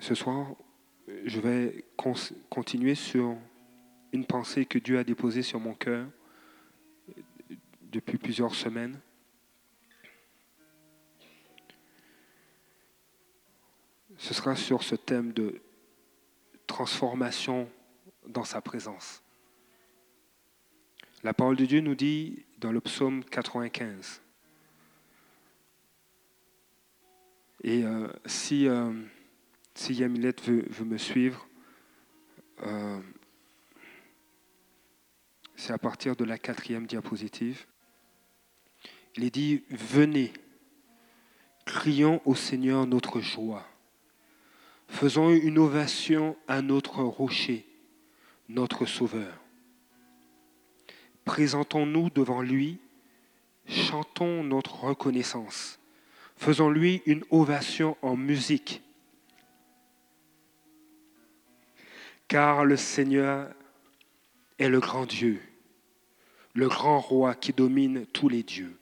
[0.00, 0.54] ce soir,
[1.24, 1.84] je vais
[2.48, 3.36] continuer sur
[4.12, 6.06] une pensée que Dieu a déposée sur mon cœur
[7.82, 9.00] depuis plusieurs semaines.
[14.16, 15.60] Ce sera sur ce thème de
[16.66, 17.68] transformation
[18.26, 19.22] dans sa présence.
[21.22, 24.20] La parole de Dieu nous dit dans le psaume 95,
[27.62, 28.92] et euh, si, euh,
[29.74, 31.46] si Yamilette veut, veut, me suivre,
[32.62, 33.00] euh,
[35.56, 37.66] c'est à partir de la quatrième diapositive.
[39.16, 40.32] Il est dit, venez,
[41.64, 43.66] crions au Seigneur notre joie,
[44.88, 47.66] faisons une ovation à notre rocher,
[48.48, 49.40] notre Sauveur.
[51.24, 52.78] Présentons-nous devant lui,
[53.66, 55.80] chantons notre reconnaissance,
[56.36, 58.83] faisons-lui une ovation en musique,
[62.28, 63.50] car le Seigneur
[64.58, 65.40] est le grand Dieu,
[66.54, 68.76] le grand roi qui domine tous les dieux.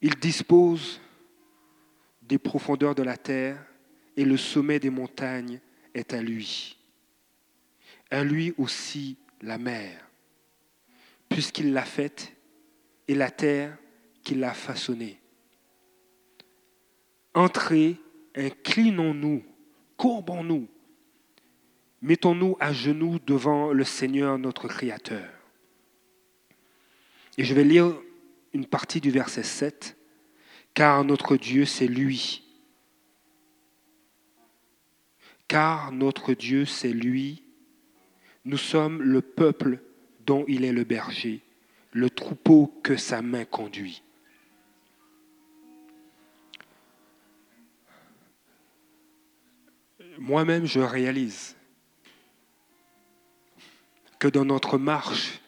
[0.00, 1.00] Il dispose
[2.22, 3.58] des profondeurs de la terre
[4.16, 5.60] et le sommet des montagnes
[5.94, 6.76] est à lui.
[8.10, 10.08] À lui aussi la mer,
[11.28, 12.32] puisqu'il l'a faite,
[13.08, 13.76] et la terre
[14.22, 15.20] qu'il a façonnée.
[17.34, 17.96] Entrez,
[18.34, 19.44] inclinons-nous,
[19.96, 20.68] courbons-nous,
[22.06, 25.28] mettons-nous à genoux devant le Seigneur notre Créateur.
[27.36, 27.92] Et je vais lire
[28.52, 29.96] une partie du verset 7,
[30.72, 32.44] car notre Dieu, c'est lui.
[35.48, 37.42] Car notre Dieu, c'est lui.
[38.44, 39.80] Nous sommes le peuple
[40.26, 41.42] dont il est le berger,
[41.90, 44.04] le troupeau que sa main conduit.
[50.18, 51.55] Moi-même, je réalise
[54.18, 55.40] que dans notre marche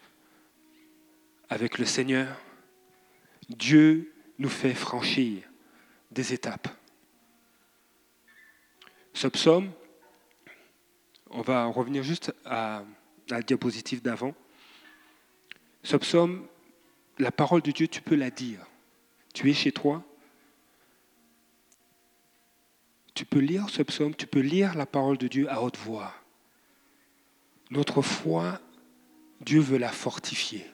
[1.48, 2.36] avec le Seigneur,
[3.48, 5.42] Dieu nous fait franchir
[6.10, 6.68] des étapes.
[9.14, 9.72] Ce psaume,
[11.30, 12.84] on va revenir juste à
[13.28, 14.34] la diapositive d'avant.
[15.82, 16.46] Ce psaume,
[17.18, 18.64] la parole de Dieu, tu peux la dire.
[19.34, 20.02] Tu es chez toi.
[23.14, 26.14] Tu peux lire ce psaume, tu peux lire la parole de Dieu à haute voix.
[27.70, 28.60] Notre foi,
[29.40, 30.66] Dieu veut la fortifier.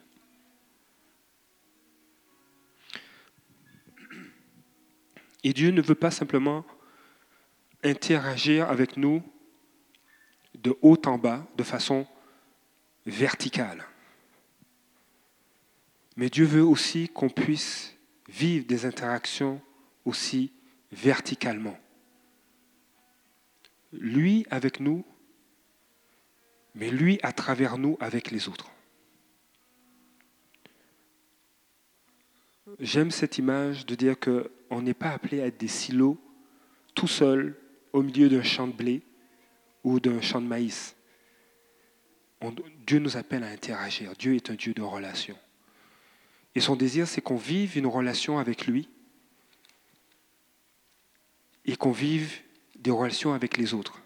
[5.42, 6.64] Et Dieu ne veut pas simplement
[7.82, 9.22] interagir avec nous
[10.54, 12.06] de haut en bas, de façon
[13.04, 13.84] verticale.
[16.16, 17.94] Mais Dieu veut aussi qu'on puisse
[18.28, 19.60] vivre des interactions
[20.04, 20.52] aussi
[20.92, 21.78] verticalement.
[23.92, 25.04] Lui avec nous,
[26.74, 28.70] mais lui à travers nous avec les autres.
[32.80, 36.18] J'aime cette image de dire qu'on n'est pas appelé à être des silos
[36.94, 37.56] tout seul
[37.92, 39.02] au milieu d'un champ de blé
[39.84, 40.96] ou d'un champ de maïs.
[42.86, 44.12] Dieu nous appelle à interagir.
[44.18, 45.36] Dieu est un Dieu de relation.
[46.54, 48.88] Et son désir, c'est qu'on vive une relation avec lui
[51.64, 52.40] et qu'on vive
[52.76, 54.00] des relations avec les autres.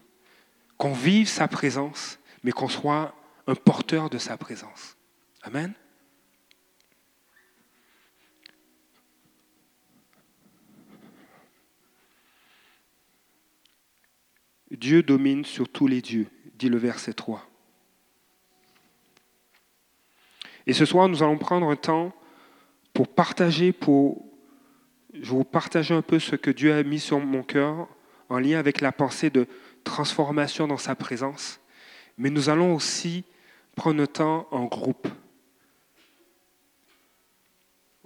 [0.77, 3.13] Qu'on vive sa présence mais qu'on soit
[3.47, 4.97] un porteur de sa présence.
[5.41, 5.73] Amen.
[14.71, 17.45] Dieu domine sur tous les dieux, dit le verset 3.
[20.67, 22.13] Et ce soir, nous allons prendre un temps
[22.93, 24.25] pour partager, pour
[25.13, 27.87] je vous partager un peu ce que Dieu a mis sur mon cœur
[28.29, 29.47] en lien avec la pensée de
[29.83, 31.59] transformation dans sa présence.
[32.19, 33.23] Mais nous allons aussi
[33.75, 35.07] prendre le temps en groupe.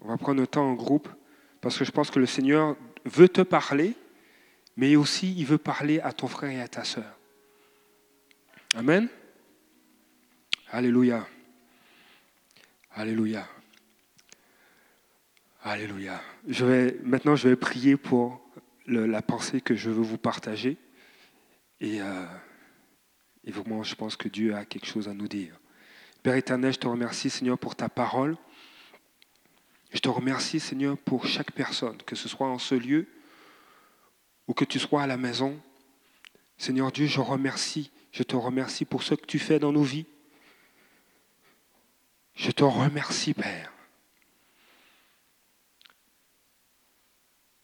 [0.03, 1.09] On va prendre le temps en groupe
[1.62, 3.96] parce que je pense que le Seigneur veut te parler,
[4.78, 7.18] mais aussi il veut parler à ton frère et à ta sœur.
[8.75, 9.10] Amen.
[10.69, 11.25] Alléluia.
[12.92, 13.48] Alléluia.
[15.63, 16.21] Alléluia.
[16.48, 18.48] Je vais, maintenant, je vais prier pour
[18.86, 20.77] la pensée que je veux vous partager.
[21.80, 22.25] Et euh,
[23.45, 25.60] et vraiment, je pense que Dieu a quelque chose à nous dire.
[26.22, 28.38] Père éternel, je te remercie, Seigneur, pour ta parole.
[29.92, 33.07] Je te remercie, Seigneur, pour chaque personne, que ce soit en ce lieu
[34.48, 35.62] ou que tu sois à la maison.
[36.57, 40.06] Seigneur Dieu, je remercie, je te remercie pour ce que tu fais dans nos vies.
[42.36, 43.72] Je te remercie, Père.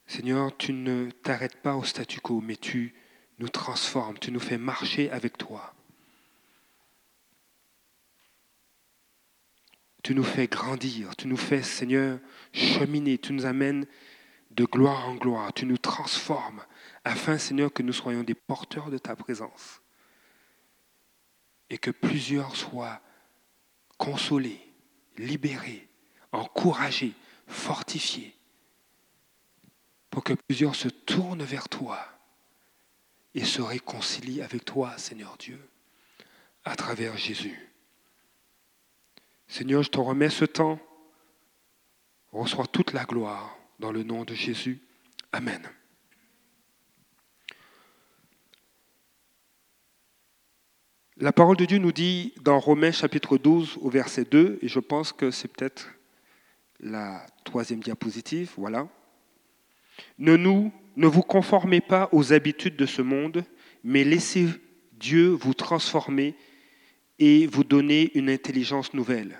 [0.05, 2.93] Seigneur, tu ne t'arrêtes pas au statu quo, mais tu
[3.39, 5.73] nous transformes, tu nous fais marcher avec toi.
[10.03, 12.19] Tu nous fais grandir, tu nous fais, Seigneur,
[12.53, 13.85] cheminer, tu nous amènes
[14.51, 16.63] de gloire en gloire, tu nous transformes,
[17.03, 19.81] afin, Seigneur, que nous soyons des porteurs de ta présence
[21.69, 23.01] et que plusieurs soient
[23.97, 24.61] consolés,
[25.17, 25.87] libérés,
[26.31, 27.13] encouragés,
[27.47, 28.35] fortifiés,
[30.09, 32.18] pour que plusieurs se tournent vers toi
[33.35, 35.59] et se réconcilient avec toi, Seigneur Dieu,
[36.63, 37.69] à travers Jésus.
[39.47, 40.79] Seigneur, je te remets ce temps.
[42.31, 44.79] Reçois toute la gloire dans le nom de Jésus.
[45.31, 45.61] Amen.
[51.17, 54.79] La parole de Dieu nous dit dans Romains chapitre 12 au verset 2, et je
[54.79, 55.89] pense que c'est peut-être
[56.79, 58.87] la troisième diapositive, voilà.
[60.17, 63.43] Ne, nous, ne vous conformez pas aux habitudes de ce monde,
[63.83, 64.47] mais laissez
[64.93, 66.35] Dieu vous transformer
[67.19, 69.39] et vous donner une intelligence nouvelle.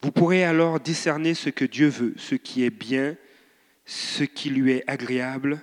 [0.00, 3.16] Vous pourrez alors discerner ce que Dieu veut, ce qui est bien,
[3.84, 5.62] ce qui lui est agréable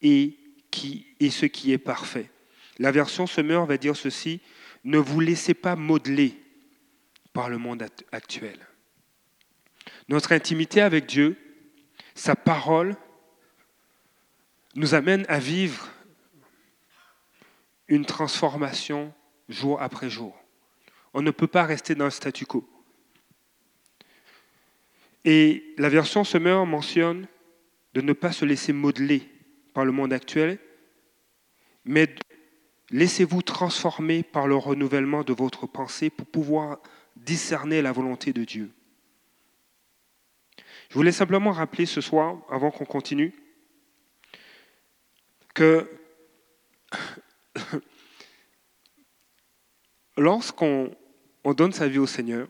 [0.00, 0.38] et,
[0.70, 2.30] qui, et ce qui est parfait.
[2.78, 4.40] La version Semeur va dire ceci,
[4.84, 6.34] ne vous laissez pas modeler
[7.32, 8.58] par le monde actuel.
[10.08, 11.36] Notre intimité avec Dieu,
[12.14, 12.96] sa parole,
[14.74, 15.88] nous amène à vivre
[17.88, 19.12] une transformation
[19.48, 20.36] jour après jour.
[21.14, 22.68] On ne peut pas rester dans le statu quo.
[25.24, 27.26] Et la version Semeur mentionne
[27.94, 29.28] de ne pas se laisser modeler
[29.74, 30.58] par le monde actuel,
[31.84, 32.14] mais
[32.90, 36.78] laissez-vous transformer par le renouvellement de votre pensée pour pouvoir
[37.16, 38.70] discerner la volonté de Dieu.
[40.92, 43.32] Je voulais simplement rappeler ce soir, avant qu'on continue,
[45.54, 45.90] que
[50.18, 50.94] lorsqu'on
[51.56, 52.46] donne sa vie au Seigneur,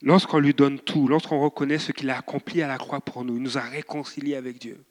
[0.00, 3.34] lorsqu'on lui donne tout, lorsqu'on reconnaît ce qu'il a accompli à la croix pour nous,
[3.34, 4.84] il nous a réconciliés avec Dieu.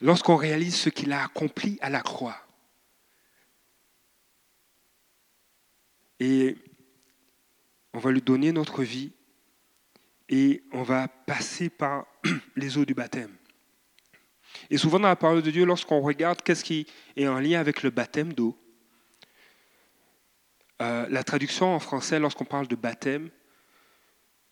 [0.00, 2.44] Lorsqu'on réalise ce qu'il a accompli à la croix,
[6.18, 6.56] et
[7.94, 9.12] on va lui donner notre vie
[10.28, 12.06] et on va passer par
[12.56, 13.34] les eaux du baptême.
[14.68, 16.86] Et souvent dans la parole de Dieu, lorsqu'on regarde qu'est-ce qui
[17.16, 18.58] est en lien avec le baptême d'eau,
[20.82, 23.30] euh, la traduction en français, lorsqu'on parle de baptême,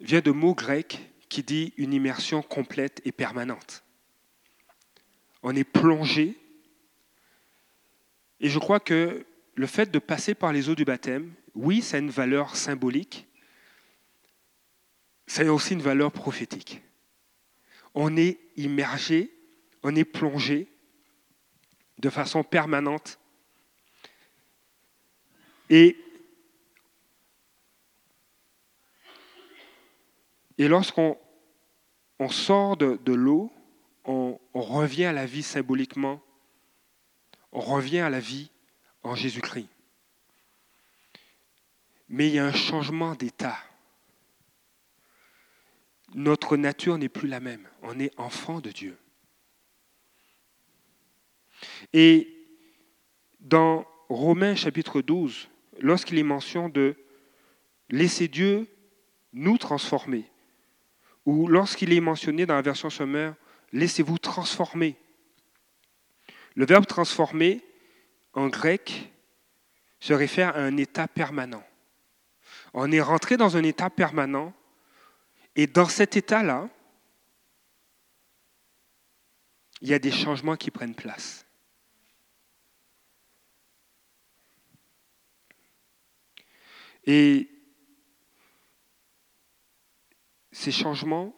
[0.00, 3.82] vient de mots grecs qui dit une immersion complète et permanente.
[5.42, 6.38] On est plongé.
[8.38, 11.96] Et je crois que le fait de passer par les eaux du baptême, oui, ça
[11.96, 13.26] a une valeur symbolique,
[15.26, 16.82] ça a aussi une valeur prophétique.
[17.94, 19.32] On est immergé,
[19.82, 20.68] on est plongé
[21.98, 23.18] de façon permanente.
[25.70, 25.96] Et,
[30.58, 31.18] lorsqu'on
[32.18, 33.52] on sort de, l'eau,
[34.04, 36.22] on revient à la vie symboliquement,
[37.52, 38.50] on revient à la vie
[39.02, 39.68] en Jésus-Christ.
[42.08, 43.58] Mais il y a un changement d'état.
[46.14, 47.66] Notre nature n'est plus la même.
[47.82, 48.98] On est enfant de Dieu.
[51.92, 52.28] Et
[53.40, 55.48] dans Romains chapitre 12,
[55.80, 56.96] lorsqu'il est mention de
[57.90, 58.66] laisser Dieu
[59.32, 60.24] nous transformer,
[61.24, 63.34] ou lorsqu'il est mentionné dans la version sommaire,
[63.72, 64.96] laissez-vous transformer.
[66.54, 67.62] Le verbe transformer,
[68.34, 69.12] en grec,
[70.00, 71.62] se réfère à un état permanent.
[72.74, 74.52] On est rentré dans un état permanent
[75.54, 76.68] et dans cet état-là,
[79.80, 81.44] il y a des changements qui prennent place.
[87.04, 87.50] Et
[90.52, 91.34] ces changements,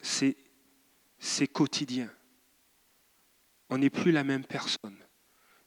[0.00, 0.36] c'est
[1.48, 2.10] quotidien.
[3.68, 4.96] On n'est plus la même personne.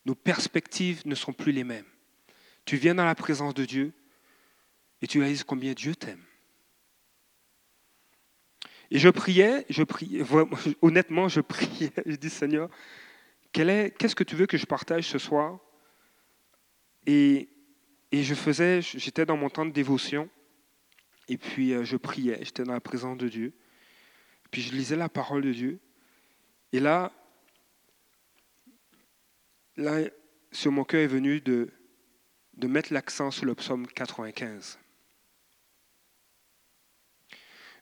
[0.05, 1.85] Nos perspectives ne sont plus les mêmes.
[2.63, 3.93] Tu viens dans la présence de Dieu
[5.01, 6.23] et tu réalises combien Dieu t'aime.
[8.91, 10.23] Et je priais, je priais,
[10.81, 12.69] honnêtement, je priais, je dis Seigneur,
[13.51, 15.59] qu'est-ce que tu veux que je partage ce soir?
[17.05, 17.49] Et,
[18.11, 20.29] et je faisais, j'étais dans mon temps de dévotion,
[21.27, 23.53] et puis euh, je priais, j'étais dans la présence de Dieu,
[24.51, 25.79] puis je lisais la parole de Dieu,
[26.71, 27.11] et là,
[29.77, 30.01] là,
[30.51, 31.71] sur mon cœur est venu de,
[32.55, 34.79] de mettre l'accent sur le psaume 95.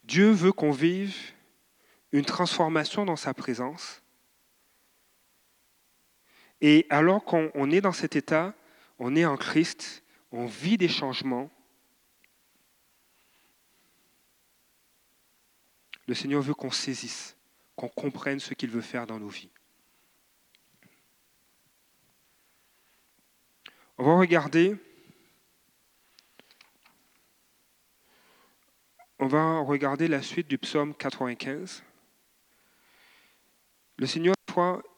[0.08, 1.16] Dieu veut qu'on vive
[2.14, 4.02] une transformation dans sa présence.
[6.62, 8.56] Et alors qu'on est dans cet état,
[9.00, 11.52] on est en Christ, on vit des changements.
[16.08, 17.36] Le Seigneur veut qu'on saisisse,
[17.76, 19.52] qu'on comprenne ce qu'il veut faire dans nos vies.
[23.98, 24.78] On va regarder,
[29.28, 31.84] on va regarder la suite du psaume 95.
[33.98, 34.36] Le Seigneur,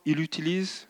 [0.05, 0.87] il utilise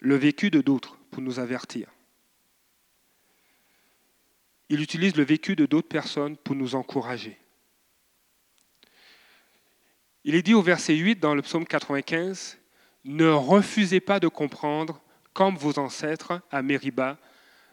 [0.00, 1.88] le vécu de d'autres pour nous avertir.
[4.68, 7.38] Il utilise le vécu de d'autres personnes pour nous encourager.
[10.24, 12.58] Il est dit au verset 8 dans le psaume 95,
[13.04, 15.00] Ne refusez pas de comprendre
[15.32, 17.16] comme vos ancêtres à Mériba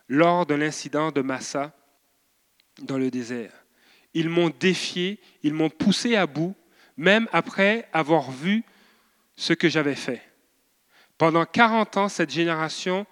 [0.08, 1.76] lors de l'incident de Massa
[2.82, 3.52] dans le désert.
[4.14, 6.56] Ils m'ont défié, ils m'ont poussé à bout,
[6.98, 8.64] même après avoir vu
[9.36, 10.22] ce que j'avais fait.
[11.18, 13.06] Pendant 40 ans, cette génération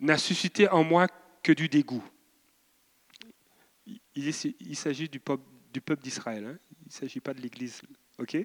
[0.00, 1.06] n'a suscité en moi
[1.42, 2.04] que du dégoût.
[4.16, 4.32] Il,
[4.76, 6.44] s'agit du peuple, d'Israël.
[6.46, 6.58] Hein.
[6.82, 7.82] il ne s'agit pas de l'Église,
[8.18, 8.36] ok?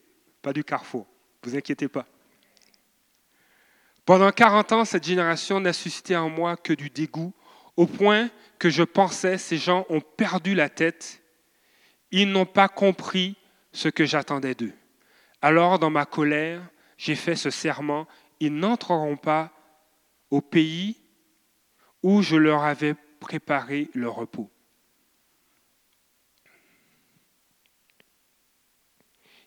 [0.41, 1.07] Pas du carrefour.
[1.43, 2.07] Vous inquiétez pas.
[4.05, 7.33] Pendant 40 ans, cette génération n'a suscité en moi que du dégoût,
[7.79, 11.24] au point que je pensais ces gens ont perdu la tête.
[12.12, 13.38] Ils n'ont pas compris
[13.71, 14.74] ce que j'attendais d'eux.
[15.41, 16.62] Alors, dans ma colère,
[16.98, 18.05] j'ai fait ce serment
[18.41, 19.53] ils n'entreront pas
[20.29, 20.98] au pays
[22.03, 24.51] où je leur avais préparé le repos.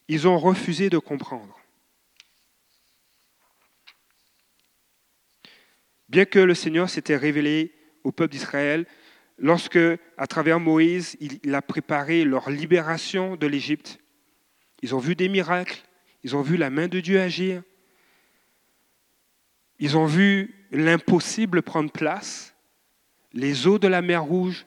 [0.09, 1.59] Ils ont refusé de comprendre.
[6.09, 7.75] Bien que le Seigneur s'était révélé
[8.05, 8.87] au peuple d'Israël,
[9.39, 9.79] lorsque,
[10.17, 13.99] à travers Moïse, il a préparé leur libération de l'Égypte,
[14.83, 15.83] ils ont vu des miracles,
[16.25, 17.63] ils ont vu la main de Dieu agir,
[19.79, 22.55] ils ont vu l'impossible prendre place,
[23.33, 24.67] les eaux de la mer Rouge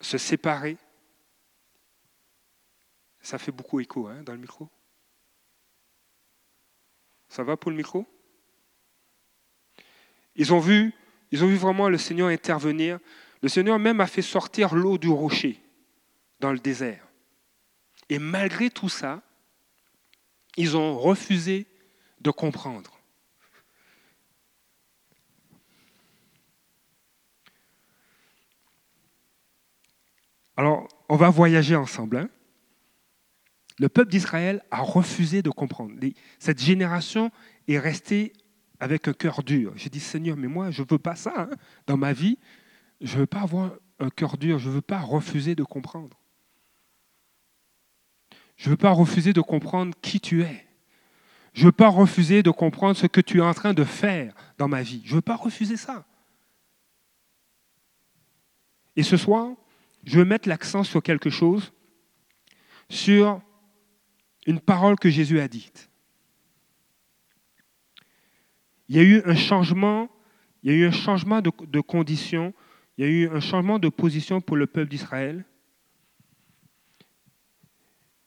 [0.00, 0.76] se séparer.
[3.20, 4.68] Ça fait beaucoup écho hein, dans le micro.
[7.28, 8.06] Ça va pour le micro?
[10.34, 10.92] Ils ont vu,
[11.30, 12.98] ils ont vu vraiment le Seigneur intervenir.
[13.42, 15.60] Le Seigneur même a fait sortir l'eau du rocher
[16.40, 17.06] dans le désert.
[18.08, 19.22] Et malgré tout ça,
[20.56, 21.66] ils ont refusé
[22.20, 23.00] de comprendre.
[30.56, 32.18] Alors, on va voyager ensemble.
[32.18, 32.28] Hein.
[33.78, 35.94] Le peuple d'Israël a refusé de comprendre.
[36.38, 37.30] Cette génération
[37.66, 38.34] est restée
[38.80, 39.72] avec un cœur dur.
[39.76, 41.50] J'ai dit, Seigneur, mais moi, je ne veux pas ça hein.
[41.86, 42.38] dans ma vie.
[43.00, 44.58] Je ne veux pas avoir un cœur dur.
[44.58, 46.18] Je ne veux pas refuser de comprendre.
[48.56, 50.66] Je ne veux pas refuser de comprendre qui tu es.
[51.52, 54.34] Je ne veux pas refuser de comprendre ce que tu es en train de faire
[54.58, 55.02] dans ma vie.
[55.04, 56.06] Je ne veux pas refuser ça.
[58.96, 59.48] Et ce soir,
[60.04, 61.72] je veux mettre l'accent sur quelque chose,
[62.88, 63.40] sur
[64.46, 65.89] une parole que Jésus a dite.
[68.90, 70.10] Il y a eu un changement,
[70.64, 72.52] il y a eu un changement de, conditions,
[72.98, 75.44] il y a eu un changement de position pour le peuple d'Israël.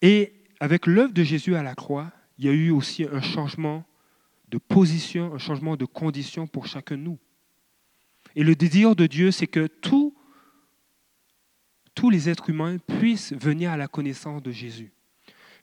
[0.01, 3.83] Et avec l'œuvre de Jésus à la croix, il y a eu aussi un changement
[4.47, 7.19] de position, un changement de condition pour chacun de nous.
[8.33, 10.15] Et le désir de Dieu, c'est que tous
[12.09, 14.93] les êtres humains puissent venir à la connaissance de Jésus,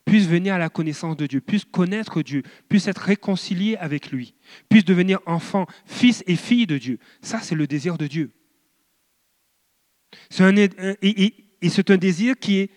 [0.05, 4.35] puissent venir à la connaissance de Dieu, puissent connaître Dieu, puissent être réconciliés avec lui,
[4.69, 6.99] puissent devenir enfants, fils et filles de Dieu.
[7.23, 8.33] Ça, c'est le désir de Dieu.
[10.39, 12.71] Un, et c'est un désir qui est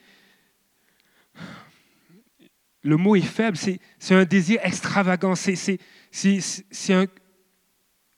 [2.84, 3.80] le mot est faible, c'est
[4.13, 5.80] un désir extravagant, c'est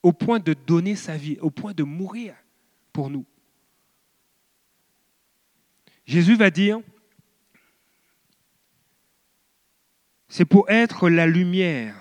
[0.02, 2.34] au point de donner sa vie, au point de mourir
[2.92, 3.24] pour nous.
[6.04, 6.80] Jésus va dire,
[10.28, 11.94] c'est pour être la lumière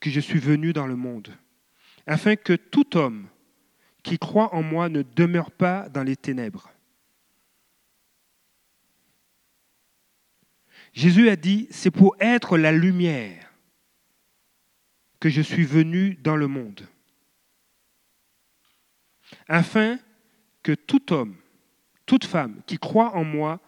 [0.00, 1.36] que je suis venu dans le monde,
[2.06, 3.28] afin que tout homme
[4.02, 6.70] qui croit en moi ne demeure pas dans les ténèbres.
[10.92, 13.50] Jésus a dit, c'est pour être la lumière
[15.20, 16.86] que je suis venu dans le monde,
[19.48, 19.98] afin
[20.62, 21.36] que tout homme,
[22.04, 23.60] toute femme qui croit en moi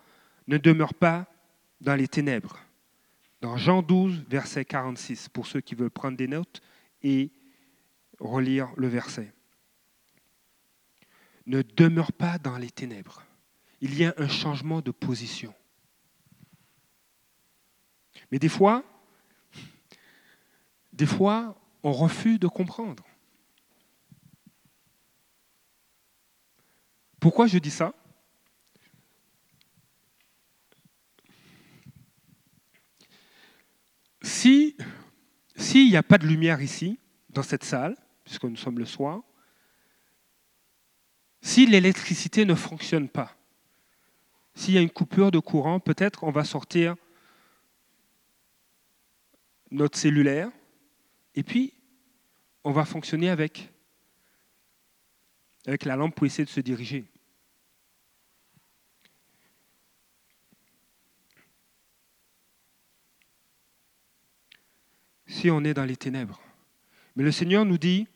[0.48, 1.26] ne demeure pas
[1.80, 2.58] dans les ténèbres.
[3.44, 6.62] Dans Jean 12, verset 46, pour ceux qui veulent prendre des notes
[7.02, 7.30] et
[8.18, 9.34] relire le verset.
[11.44, 13.22] Ne demeure pas dans les ténèbres.
[13.82, 15.52] il y a un changement de position.
[18.32, 18.82] Mais des fois,
[20.94, 23.04] des fois, on refuse de comprendre.
[27.20, 27.94] Pourquoi je dis ça?
[34.24, 34.74] Si
[35.54, 39.22] s'il n'y a pas de lumière ici, dans cette salle, puisque nous sommes le soir,
[41.42, 43.36] si l'électricité ne fonctionne pas,
[44.54, 46.96] s'il y a une coupure de courant, peut-être on va sortir
[49.70, 50.50] notre cellulaire
[51.34, 51.74] et puis
[52.64, 53.70] on va fonctionner avec,
[55.66, 57.04] avec la lampe pour essayer de se diriger.
[65.26, 66.40] Si on est dans les ténèbres.
[67.16, 68.06] Mais le Seigneur nous dit,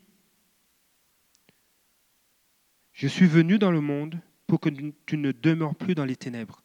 [2.93, 4.71] je suis venu dans le monde pour que
[5.07, 6.63] tu ne demeures plus dans les ténèbres.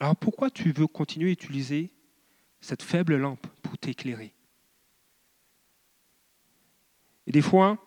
[0.00, 1.90] Alors pourquoi tu veux continuer à utiliser
[2.60, 4.32] cette faible lampe pour t'éclairer?
[7.26, 7.78] Et des fois,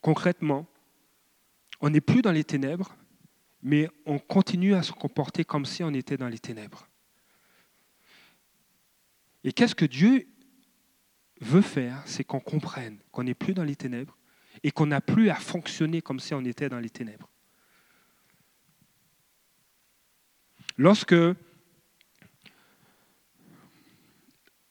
[0.00, 0.66] concrètement,
[1.80, 2.96] on n'est plus dans les ténèbres,
[3.62, 6.88] mais on continue à se comporter comme si on était dans les ténèbres.
[9.48, 10.28] Et qu'est-ce que Dieu
[11.40, 14.18] veut faire, c'est qu'on comprenne qu'on n'est plus dans les ténèbres
[14.62, 17.30] et qu'on n'a plus à fonctionner comme si on était dans les ténèbres.
[20.76, 21.14] Lorsque,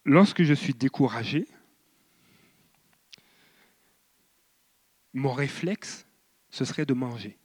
[0.05, 1.48] je suis découragé,
[5.12, 6.05] mon réflexe,
[6.51, 7.36] ce serait de manger.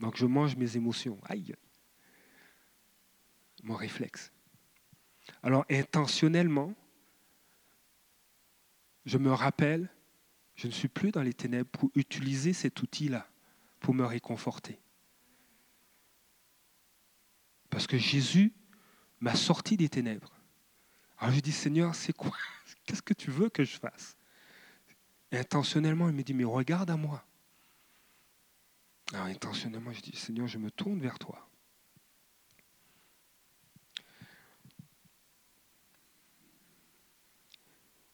[0.00, 1.18] Donc je mange mes émotions.
[1.24, 1.54] Aïe.
[3.62, 4.30] Mon réflexe.
[5.42, 6.74] Alors intentionnellement,
[9.06, 9.88] je me rappelle,
[10.54, 13.26] je ne suis plus dans les ténèbres pour utiliser cet outil-là
[13.80, 14.78] pour me réconforter.
[17.70, 18.52] Parce que Jésus
[19.20, 20.32] m'a sorti des ténèbres.
[21.18, 22.36] Alors je dis, Seigneur, c'est quoi?
[22.84, 24.16] Qu'est-ce que tu veux que je fasse?
[25.32, 27.24] Intentionnellement, il me dit, mais regarde à moi.
[29.12, 31.49] Alors intentionnellement, je dis, Seigneur, je me tourne vers toi.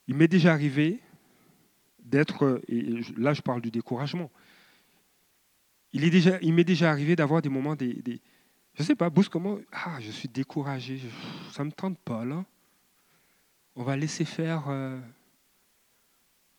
[0.09, 1.01] Il m'est déjà arrivé
[2.01, 2.83] d'être, et
[3.17, 4.31] là je parle du découragement,
[5.93, 8.21] il m'est déjà, il déjà arrivé d'avoir des moments, des, des
[8.77, 11.01] je ne sais pas, brusquement, ah, je suis découragé,
[11.51, 12.45] ça ne me tente pas là.
[13.75, 15.01] On va laisser faire, euh,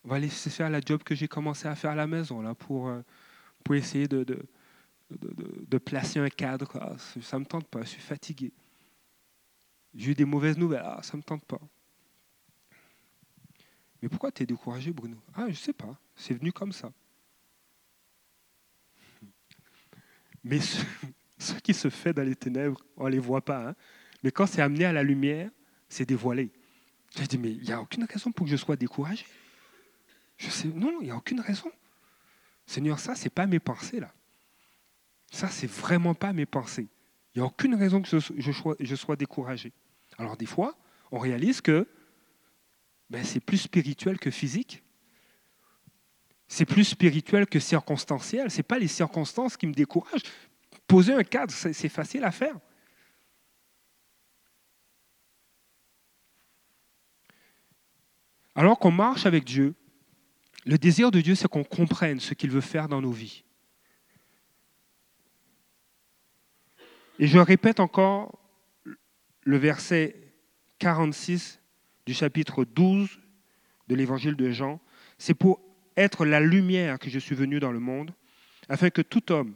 [0.03, 2.55] on va laisser faire la job que j'ai commencé à faire à la maison là
[2.55, 3.01] pour, euh,
[3.63, 4.39] pour essayer de, de,
[5.11, 6.71] de, placer un cadre.
[6.81, 8.51] Ah, ça ne me tente pas, je suis fatigué.
[9.93, 11.61] J'ai eu des mauvaises nouvelles, ah, ça ne me tente pas.
[14.01, 15.17] Mais pourquoi tu es découragé, Bruno?
[15.33, 16.91] Ah, je ne sais pas, c'est venu comme ça.
[20.43, 20.59] Mais
[21.37, 23.69] ce, qui se fait dans les ténèbres, on ne les voit pas.
[23.69, 23.75] Hein.
[24.23, 25.49] Mais quand c'est amené à la lumière,
[25.89, 26.51] c'est dévoilé.
[27.15, 29.25] J'ai dit, mais il n'y a aucune raison pour que je sois découragé.
[30.37, 31.71] Je non, il n'y a aucune raison.
[32.65, 34.13] Seigneur, ça, ce n'est pas mes pensées, là.
[35.31, 36.89] Ça, c'est vraiment pas mes pensées.
[37.33, 39.71] Il n'y a aucune raison que je sois découragé.
[40.17, 40.77] Alors, des fois,
[41.11, 41.87] on réalise que
[43.09, 44.83] ben, c'est plus spirituel que physique.
[46.47, 48.49] C'est plus spirituel que circonstanciel.
[48.51, 50.23] Ce n'est pas les circonstances qui me découragent.
[50.87, 52.57] Poser un cadre, c'est facile à faire.
[58.55, 59.75] Alors qu'on marche avec Dieu,
[60.65, 63.43] le désir de Dieu, c'est qu'on comprenne ce qu'il veut faire dans nos vies.
[67.19, 68.39] Et je répète encore
[69.41, 70.33] le verset
[70.79, 71.59] 46
[72.07, 73.19] du chapitre 12
[73.89, 74.79] de l'évangile de Jean,
[75.17, 75.59] c'est pour
[75.97, 78.13] être la lumière que je suis venu dans le monde,
[78.69, 79.55] afin que tout homme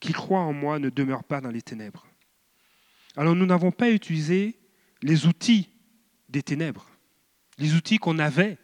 [0.00, 2.06] qui croit en moi ne demeure pas dans les ténèbres.
[3.14, 4.58] Alors nous n'avons pas utilisé
[5.02, 5.68] les outils
[6.30, 6.88] des ténèbres,
[7.58, 8.56] les outils qu'on avait.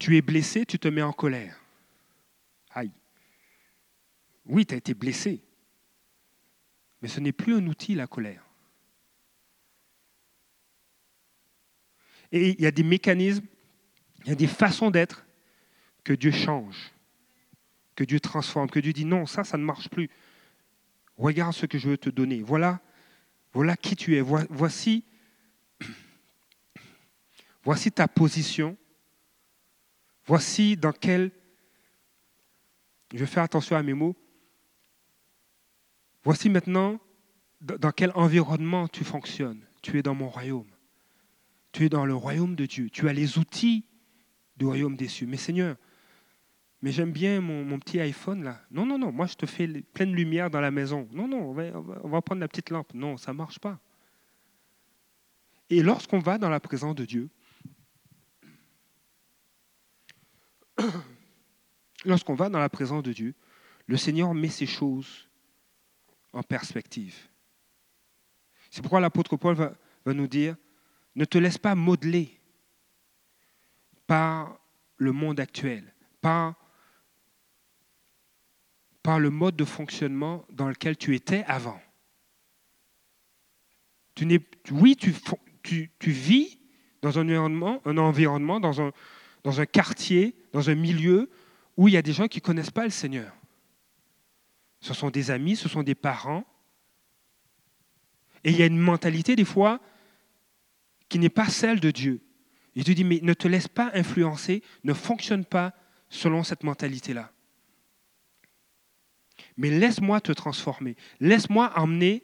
[0.00, 1.60] Tu es blessé, tu te mets en colère.
[2.70, 2.90] Aïe.
[4.46, 5.44] Oui, tu as été blessé.
[7.02, 8.49] Mais ce n'est plus un outil, la colère.
[12.32, 13.44] Et il y a des mécanismes,
[14.24, 15.24] il y a des façons d'être
[16.04, 16.92] que Dieu change,
[17.96, 20.10] que Dieu transforme, que Dieu dit non, ça, ça ne marche plus.
[21.16, 22.42] Regarde ce que je veux te donner.
[22.42, 22.80] Voilà,
[23.52, 24.20] voilà qui tu es.
[24.20, 25.04] Voici,
[27.64, 28.76] voici ta position.
[30.24, 31.30] Voici dans quel.
[33.12, 34.16] Je vais faire attention à mes mots.
[36.22, 37.00] Voici maintenant
[37.60, 39.60] dans quel environnement tu fonctionnes.
[39.82, 40.70] Tu es dans mon royaume.
[41.72, 42.90] Tu es dans le royaume de Dieu.
[42.90, 43.84] Tu as les outils
[44.56, 45.26] du royaume des cieux.
[45.26, 45.76] Mais Seigneur,
[46.82, 48.60] mais j'aime bien mon, petit iPhone là.
[48.70, 51.08] Non, non, non, moi je te fais pleine lumière dans la maison.
[51.12, 52.94] Non, non, on va, prendre la petite lampe.
[52.94, 53.78] Non, ça ne marche pas.
[55.68, 57.28] Et lorsqu'on va dans la présence de Dieu,
[62.04, 63.34] lorsqu'on va dans la présence de Dieu,
[63.86, 65.28] le Seigneur met ces choses
[66.32, 67.28] en perspective.
[68.70, 69.74] C'est pourquoi l'apôtre Paul va,
[70.06, 70.56] nous dire,
[71.14, 72.40] ne te laisse pas modeler
[74.06, 74.58] par
[74.96, 76.54] le monde actuel, par
[79.18, 81.80] le mode de fonctionnement dans lequel tu étais avant.
[84.14, 85.14] Tu oui, tu,
[85.62, 86.58] tu, tu, vis
[87.00, 88.92] dans un environnement, un environnement dans, un,
[89.44, 91.30] dans un quartier, dans un milieu
[91.76, 93.32] où il y a des gens qui ne connaissent pas le Seigneur.
[94.80, 96.44] Ce sont des amis, ce sont des parents.
[98.44, 99.80] Et il y a une mentalité des fois
[101.10, 102.22] qui n'est pas celle de Dieu.
[102.74, 105.74] Et Dieu dit, mais ne te laisse pas influencer, ne fonctionne pas
[106.08, 107.30] selon cette mentalité-là
[109.56, 110.96] mais laisse-moi te transformer.
[111.20, 112.22] Laisse-moi emmener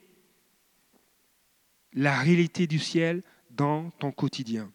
[1.93, 4.73] la réalité du ciel dans ton quotidien.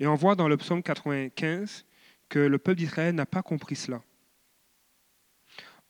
[0.00, 1.84] Et on voit dans le psaume 95
[2.30, 4.02] que le peuple d'Israël n'a pas compris cela.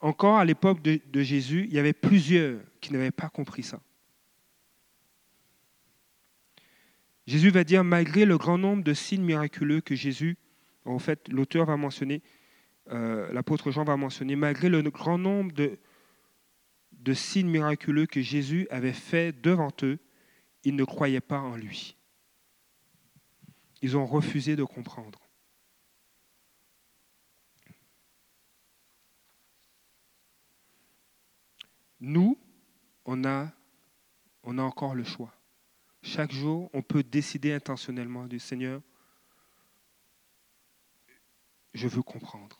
[0.00, 3.80] Encore à l'époque de, Jésus, il y avait plusieurs qui n'avaient pas compris ça.
[7.26, 10.36] Jésus va dire, malgré le grand nombre de signes miraculeux que Jésus,
[10.84, 12.22] en fait, l'auteur va mentionner,
[12.90, 15.78] euh, l'apôtre Jean va mentionner, malgré le grand nombre de,
[16.92, 19.98] de signes miraculeux que Jésus avait fait devant eux,
[20.64, 21.99] ils ne croyaient pas en lui.
[23.82, 25.20] Ils ont refusé de comprendre.
[32.00, 32.38] Nous,
[33.04, 33.52] on a,
[34.42, 35.34] on a encore le choix.
[36.02, 38.80] Chaque jour, on peut décider intentionnellement du Seigneur,
[41.74, 42.58] je veux comprendre.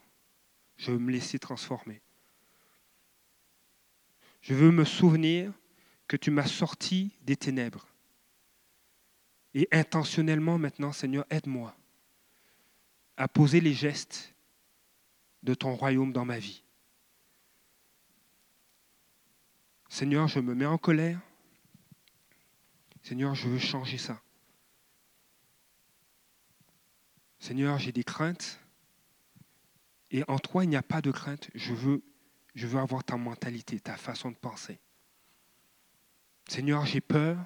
[0.77, 2.03] Je veux me laisser transformer.
[4.41, 5.53] Je veux me souvenir
[6.07, 7.90] que tu m'as sorti des ténèbres.
[9.55, 11.75] Et intentionnellement maintenant, Seigneur, aide-moi
[13.17, 14.35] à poser les gestes
[15.43, 16.63] de ton royaume dans ma vie.
[19.89, 21.21] Seigneur, je me mets en colère.
[23.03, 24.21] Seigneur, je veux changer ça.
[27.41, 28.61] Seigneur, j'ai des craintes.
[30.11, 31.51] Et en toi, il n'y a pas de crainte.
[31.55, 32.03] Je veux,
[32.55, 34.79] je veux avoir ta mentalité, ta façon de penser.
[36.49, 37.39] Seigneur, j'ai peur.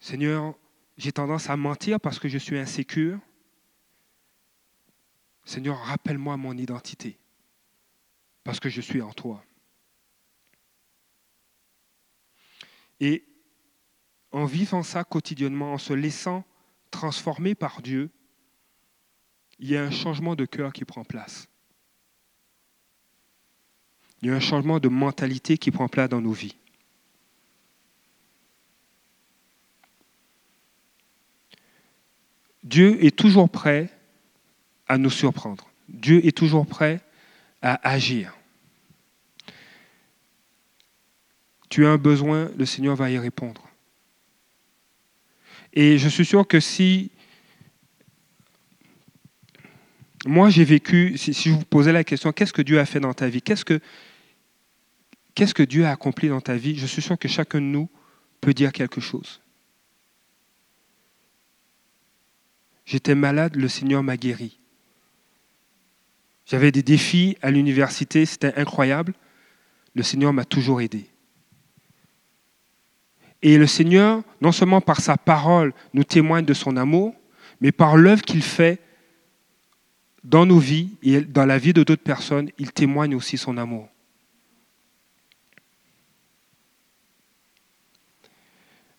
[0.00, 0.54] Seigneur,
[0.96, 3.18] j'ai tendance à mentir parce que je suis insécure.
[5.44, 7.18] Seigneur, rappelle-moi mon identité
[8.44, 9.44] parce que je suis en toi.
[12.98, 13.24] Et
[14.32, 16.44] en vivant ça quotidiennement, en se laissant
[16.90, 18.10] transformer par Dieu,
[19.58, 21.48] il y a un changement de cœur qui prend place.
[24.22, 26.56] Il y a un changement de mentalité qui prend place dans nos vies.
[32.62, 33.88] Dieu est toujours prêt
[34.88, 35.68] à nous surprendre.
[35.88, 37.00] Dieu est toujours prêt
[37.62, 38.34] à agir.
[41.70, 43.66] tu as un besoin, le Seigneur va y répondre.
[45.72, 47.12] Et je suis sûr que si
[50.26, 53.14] moi j'ai vécu, si, je vous posais la question, qu'est-ce que Dieu a fait dans
[53.14, 53.40] ta vie?
[53.40, 53.80] Qu'est-ce que,
[55.34, 56.76] que Dieu a accompli dans ta vie?
[56.76, 57.88] Je suis sûr que chacun de nous
[58.40, 59.40] peut dire quelque chose.
[62.90, 64.58] J'étais malade, le Seigneur m'a guéri.
[66.44, 69.14] J'avais des défis à l'université, c'était incroyable.
[69.94, 71.06] Le Seigneur m'a toujours aidé.
[73.42, 77.14] Et le Seigneur, non seulement par sa parole, nous témoigne de son amour,
[77.60, 78.80] mais par l'œuvre qu'il fait
[80.24, 83.88] dans nos vies et dans la vie de d'autres personnes, il témoigne aussi son amour.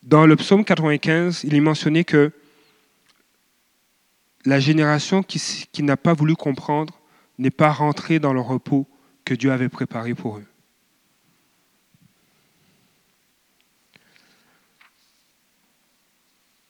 [0.01, 2.31] Dans le psaume 95, il est mentionné que
[4.45, 6.99] la génération qui, n'a pas voulu comprendre
[7.37, 8.87] n'est pas rentrée dans le repos
[9.25, 10.45] que Dieu avait préparé pour eux.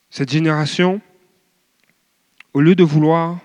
[0.09, 1.01] Cette génération,
[2.53, 3.39] au lieu de vouloir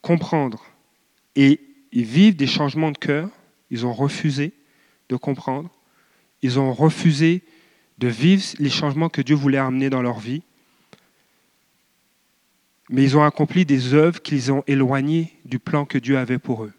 [0.00, 0.64] comprendre
[1.34, 1.60] et
[1.92, 3.28] vivre des changements de cœur,
[3.70, 4.52] ils ont refusé
[5.08, 5.70] de comprendre,
[6.42, 7.42] ils ont refusé
[7.98, 10.42] de vivre les changements que Dieu voulait amener dans leur vie,
[12.92, 16.64] mais ils ont accompli des œuvres qu'ils ont éloignées du plan que Dieu avait pour
[16.64, 16.72] eux.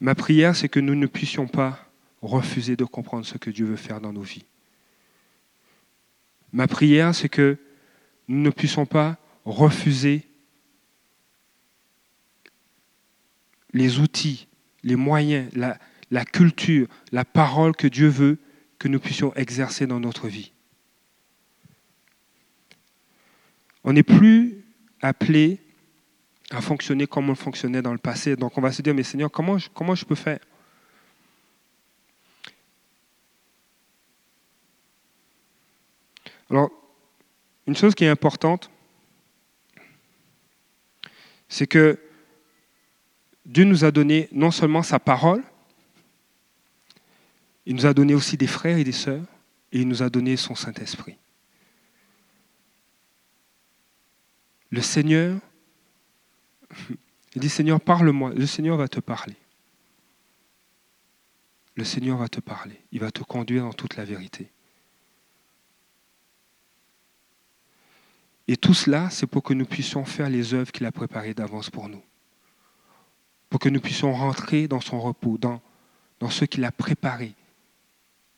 [0.00, 1.86] Ma prière, c'est que nous ne puissions pas
[2.22, 4.46] refuser de comprendre ce que Dieu veut faire dans nos vies.
[6.52, 7.58] Ma prière, c'est que
[8.26, 10.26] nous ne puissions pas refuser
[13.74, 14.48] les outils,
[14.82, 18.38] les moyens, la, culture, la parole que Dieu veut
[18.78, 20.52] que nous puissions exercer dans notre vie.
[23.86, 24.64] On n'est plus
[25.00, 25.60] appelé
[26.50, 28.34] à fonctionner comme on fonctionnait dans le passé.
[28.34, 30.40] Donc on va se dire, mais Seigneur, comment je, comment je peux faire?
[36.50, 36.70] Alors,
[37.66, 38.70] une chose qui est importante,
[41.48, 41.98] c'est que
[43.44, 45.44] Dieu nous a donné non seulement sa parole,
[47.66, 49.24] il nous a donné aussi des frères et des sœurs,
[49.70, 51.16] et il nous a donné son Saint-Esprit.
[54.70, 55.38] Le Seigneur,
[57.34, 58.32] il dit Seigneur, parle-moi.
[58.34, 59.36] Le Seigneur va te parler.
[61.76, 62.80] Le Seigneur va te parler.
[62.92, 64.50] Il va te conduire dans toute la vérité.
[68.48, 71.68] Et tout cela, c'est pour que nous puissions faire les œuvres qu'il a préparées d'avance
[71.68, 72.02] pour nous.
[73.50, 75.60] Pour que nous puissions rentrer dans son repos, dans,
[76.20, 77.34] dans ce qu'il a préparé,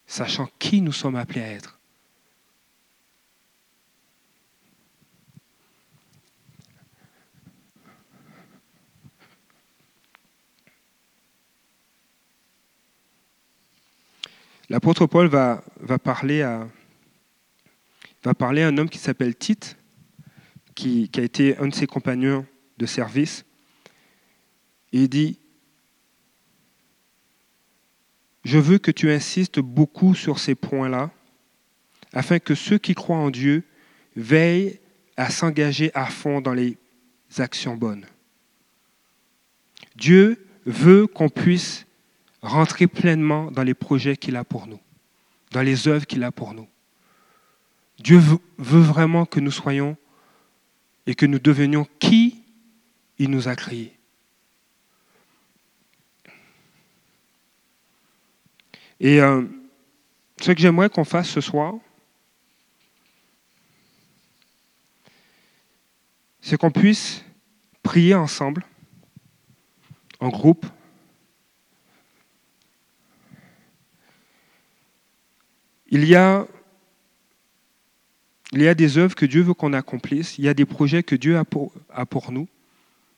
[0.07, 1.78] sachant qui nous sommes appelés à être.
[14.71, 15.63] L'apôtre Paul va,
[16.03, 16.69] parler à,
[18.23, 19.79] va parler à un homme qui s'appelle Tite,
[20.75, 23.47] qui, a été un de ses compagnons de service.
[24.93, 25.39] Il dit,
[28.45, 31.11] je veux que tu insistes beaucoup sur ces points-là,
[32.13, 33.65] afin que ceux qui croient en Dieu
[34.17, 34.81] veillent
[35.17, 36.77] à s'engager à fond dans les
[37.39, 38.07] actions bonnes.
[39.97, 41.88] Dieu veut qu'on puisse
[42.43, 44.81] rentrer pleinement dans les projets qu'il a pour nous,
[45.53, 46.69] dans les œuvres qu'il a pour nous.
[47.99, 48.21] Dieu
[48.59, 49.97] veut vraiment que nous soyons
[51.07, 52.43] et que nous devenions qui
[53.19, 53.99] il nous a créés.
[59.01, 59.45] Et euh,
[60.41, 61.75] ce que j'aimerais qu'on fasse ce soir,
[66.41, 67.25] c'est qu'on puisse
[67.83, 68.65] prier ensemble,
[70.21, 70.67] en groupe,
[75.91, 76.47] Il y a,
[78.53, 81.03] il y a des œuvres que Dieu veut qu'on accomplisse, il y a des projets
[81.03, 81.73] que Dieu a pour,
[82.31, 82.47] nous,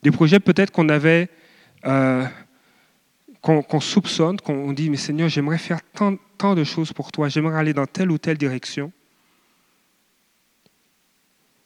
[0.02, 1.28] des projets peut-être qu'on avait,
[1.84, 2.24] euh,
[3.42, 7.58] qu'on soupçonne, qu'on dit, mais Seigneur, j'aimerais faire tant, tant de choses pour toi, j'aimerais
[7.58, 8.92] aller dans telle ou telle direction.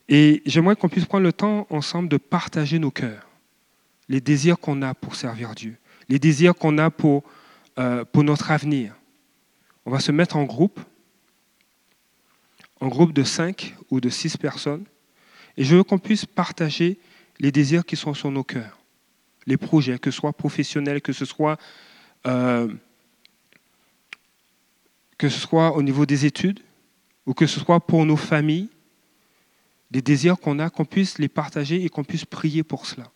[0.09, 3.29] Et j'aimerais qu'on puisse prendre le temps ensemble de partager nos cœurs,
[4.09, 5.77] les désirs qu'on a pour servir Dieu,
[6.09, 7.25] les désirs qu'on a pour,
[7.79, 8.95] euh, pour notre avenir.
[9.87, 10.81] On va se mettre en groupe
[12.85, 14.85] en groupe de cinq ou de six personnes.
[15.57, 16.99] Et je veux qu'on puisse partager
[17.41, 18.79] les désirs qui sont sur nos cœurs,
[19.47, 21.59] les projets, que ce soit professionnels, que ce soit,
[22.27, 22.69] euh,
[25.17, 26.61] que ce soit au niveau des études,
[27.25, 28.69] ou que ce soit pour nos familles,
[29.91, 33.11] des désirs qu'on a, qu'on puisse les partager et qu'on puisse prier pour cela.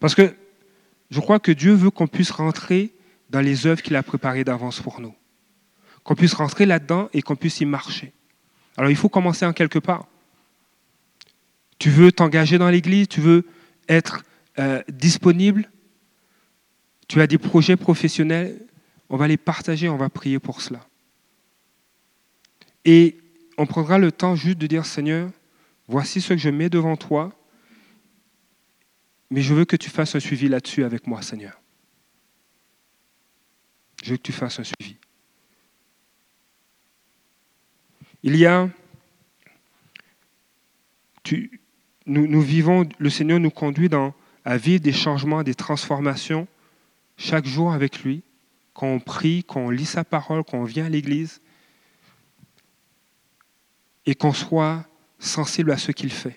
[0.00, 0.34] Parce que
[1.12, 2.92] je crois que Dieu veut qu'on puisse rentrer
[3.30, 5.14] dans les œuvres qu'il a préparées d'avance pour nous
[6.08, 8.14] qu'on puisse rentrer là-dedans et qu'on puisse y marcher.
[8.78, 10.06] Alors il faut commencer en quelque part.
[11.78, 13.44] Tu veux t'engager dans l'Église, tu veux
[13.90, 14.24] être
[14.58, 15.70] euh, disponible,
[17.08, 18.58] tu as des projets professionnels,
[19.10, 20.80] on va les partager, on va prier pour cela.
[22.86, 23.18] Et
[23.58, 25.30] on prendra le temps juste de dire, Seigneur,
[25.88, 27.34] voici ce que je mets devant toi,
[29.28, 31.60] mais je veux que tu fasses un suivi là-dessus avec moi, Seigneur.
[34.02, 34.96] Je veux que tu fasses un suivi.
[38.22, 38.68] Il y a,
[42.06, 46.48] nous, vivons, le Seigneur nous conduit dans, à vivre des changements, des transformations
[47.16, 48.22] chaque jour avec lui,
[48.74, 51.40] quand on prie, quand on lit sa parole, quand on vient à l'église,
[54.06, 54.86] et qu'on soit
[55.18, 56.36] sensible à ce qu'il fait.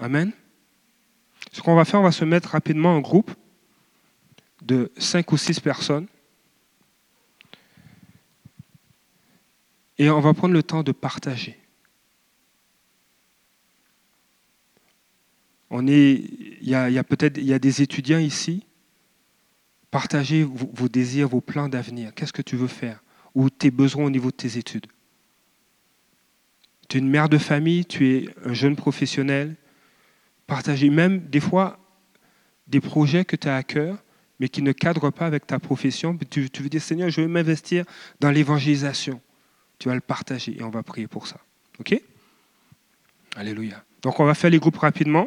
[0.00, 0.32] Amen.
[1.52, 3.30] Ce qu'on va faire, on va se mettre rapidement en groupe
[4.62, 6.06] de cinq ou six personnes.
[10.02, 11.56] Et on va prendre le temps de partager.
[15.70, 16.24] On est,
[16.60, 18.66] il y a, peut-être il y a des étudiants ici.
[19.92, 22.12] Partagez vos, désirs, vos plans d'avenir.
[22.14, 23.04] Qu'est-ce que tu veux faire?
[23.36, 24.86] Ou tes besoins au niveau de tes études?
[26.88, 29.54] Tu es une mère de famille, tu es un jeune professionnel.
[30.48, 31.78] Partagez même des fois
[32.66, 34.02] des projets que tu as à cœur,
[34.40, 37.28] mais qui ne cadre pas avec ta profession, tu, tu veux dire, Seigneur, je veux
[37.28, 37.84] m'investir
[38.18, 39.20] dans l'évangélisation.
[39.82, 41.38] Tu vas le partager et on va prier pour ça.
[41.80, 42.00] OK?
[43.34, 43.82] Alléluia.
[44.02, 45.26] Donc on va faire les groupes rapidement.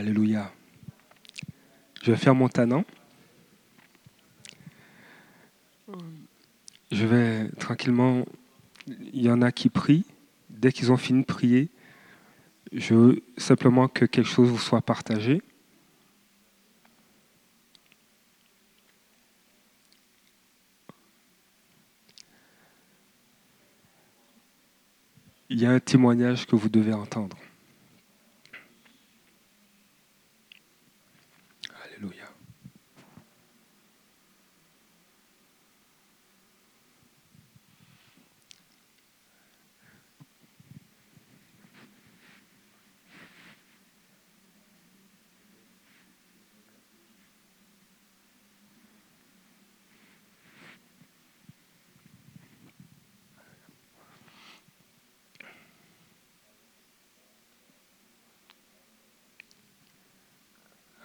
[0.00, 0.50] Alléluia.
[2.02, 2.86] Je vais faire mon tannant.
[6.90, 8.24] Je vais tranquillement.
[8.86, 10.06] Il y en a qui prient.
[10.48, 11.68] Dès qu'ils ont fini de prier,
[12.72, 15.42] je veux simplement que quelque chose vous soit partagé.
[25.50, 27.36] Il y a un témoignage que vous devez entendre.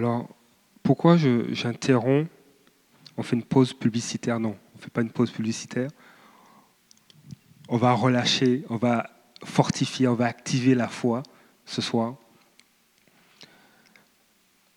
[0.00, 0.34] Alors,
[0.82, 2.26] pourquoi j'interromps
[3.18, 4.40] On fait une pause publicitaire?
[4.40, 5.90] Non, on ne fait pas une pause publicitaire.
[7.68, 9.10] On va relâcher, on va
[9.44, 11.22] fortifier, on va activer la foi
[11.66, 12.16] ce soir.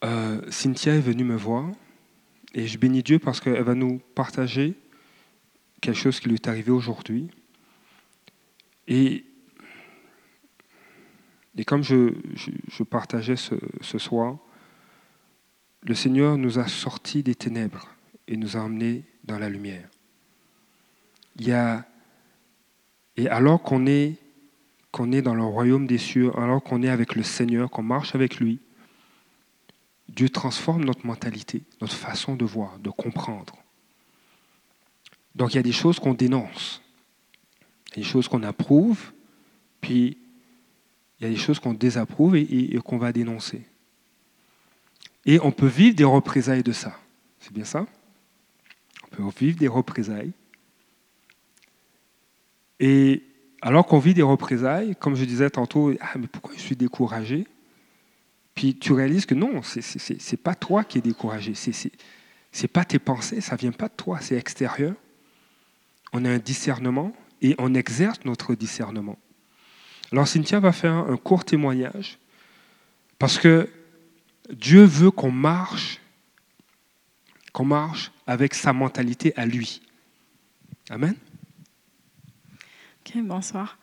[0.04, 1.72] Euh, Cynthia est venue me voir
[2.54, 4.74] et je bénis Dieu parce qu'elle va nous partager
[5.80, 7.32] quelque chose qui lui est arrivé aujourd'hui.
[8.90, 9.24] Et,
[11.56, 12.12] et comme je,
[12.84, 14.38] partageais ce soir,
[15.86, 17.90] le Seigneur nous a sortis des ténèbres
[18.28, 19.88] et nous a emmenés dans la lumière.
[21.38, 21.86] Il y a,
[23.18, 24.18] et alors qu'on est,
[24.94, 28.60] dans le royaume des cieux, alors qu'on est avec le Seigneur, qu'on marche avec lui,
[30.08, 33.56] Dieu transforme notre mentalité, notre façon de voir, de comprendre.
[35.36, 36.82] Donc il y a des choses qu'on dénonce,
[37.88, 39.12] il y a des choses qu'on approuve,
[39.82, 40.18] puis
[41.20, 43.66] il y a des choses qu'on désapprouve et qu'on va dénoncer.
[45.26, 46.98] Et on peut vivre des représailles de ça.
[47.40, 47.86] C'est bien ça?
[49.04, 50.34] On peut vivre des représailles.
[52.80, 53.24] Et
[53.62, 57.48] alors qu'on vit des représailles, comme je disais tantôt, ah mais pourquoi je suis découragé?
[58.56, 62.84] Puis tu réalises que non, ce n'est pas toi qui es découragé, ce n'est pas
[62.84, 64.94] tes pensées, ça ne vient pas de toi, c'est extérieur.
[66.12, 69.18] On a un discernement et on exerce notre discernement.
[70.12, 72.20] Alors Cynthia va faire un court témoignage
[73.18, 73.70] parce que
[74.50, 76.00] Dieu veut qu'on marche,
[77.54, 79.82] qu'on marche avec sa mentalité à lui.
[80.90, 81.16] Amen.
[83.06, 83.78] Ok, bonsoir.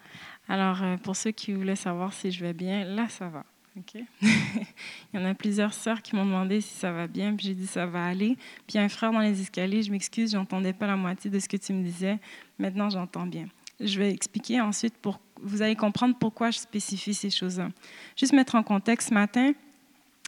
[0.48, 3.44] Alors, euh, pour ceux qui voulaient savoir si je vais bien, là, ça va.
[3.76, 4.02] Ok?
[4.22, 7.54] il y en a plusieurs sœurs qui m'ont demandé si ça va bien, puis j'ai
[7.54, 8.36] dit ça va aller.
[8.66, 11.56] Puis un frère dans les escaliers, je m'excuse, j'entendais pas la moitié de ce que
[11.56, 12.18] tu me disais.
[12.58, 13.46] Maintenant, j'entends bien.
[13.78, 17.70] Je vais expliquer ensuite pour vous allez comprendre pourquoi je spécifie ces choses-là.
[18.16, 19.52] Juste mettre en contexte ce matin,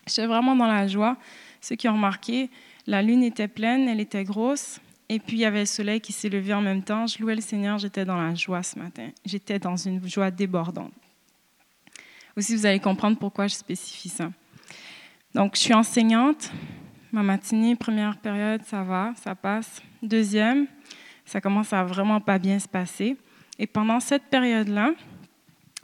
[0.06, 1.16] J'étais vraiment dans la joie.
[1.60, 2.50] Ceux qui ont remarqué,
[2.86, 6.12] la lune était pleine, elle était grosse, et puis il y avait le soleil qui
[6.12, 7.06] s'est levé en même temps.
[7.06, 9.10] Je louais le Seigneur, j'étais dans la joie ce matin.
[9.24, 10.92] J'étais dans une joie débordante.
[12.36, 14.30] Aussi, vous allez comprendre pourquoi je spécifie ça.
[15.34, 16.50] Donc, je suis enseignante.
[17.12, 19.82] Ma matinée, première période, ça va, ça passe.
[20.02, 20.66] Deuxième,
[21.26, 23.16] ça commence à vraiment pas bien se passer.
[23.58, 24.92] Et pendant cette période-là,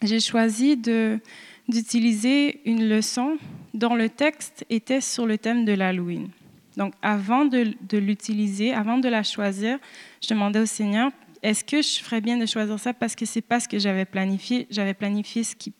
[0.03, 1.21] j'ai choisi de,
[1.69, 3.39] d'utiliser une leçon
[3.75, 6.31] dont le texte était sur le thème de l'Halloween.
[6.77, 9.79] Donc, avant de, l'utiliser, avant de la choisir,
[10.23, 11.11] je demandais au Seigneur,
[11.43, 14.05] est-ce que je ferais bien de choisir ça parce que c'est pas ce que j'avais
[14.05, 14.67] planifié?
[14.71, 15.73] J'avais planifié ce qui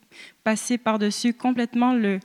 [0.43, 2.19] passait par-dessus complètement le,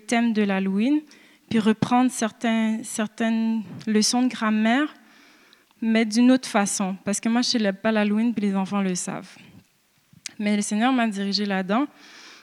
[0.00, 1.00] thème de l'Halloween,
[1.48, 4.92] puis reprendre certaines leçons de grammaire,
[5.80, 6.96] mais d'une autre façon.
[7.04, 9.36] Parce que moi, je ne pas l'Halloween, puis les enfants le savent.
[10.38, 11.86] Mais le Seigneur m'a dirigé là-dedans.